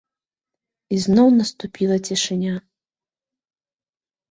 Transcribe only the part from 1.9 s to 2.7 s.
цішыня.